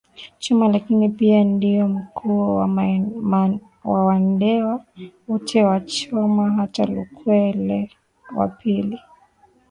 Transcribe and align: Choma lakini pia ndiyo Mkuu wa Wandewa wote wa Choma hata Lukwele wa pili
Choma 0.39 0.67
lakini 0.69 1.09
pia 1.09 1.43
ndiyo 1.43 1.87
Mkuu 1.87 2.55
wa 3.83 4.05
Wandewa 4.05 4.85
wote 5.27 5.63
wa 5.63 5.79
Choma 5.79 6.51
hata 6.51 6.85
Lukwele 6.85 7.91
wa 8.35 8.47
pili 8.47 8.99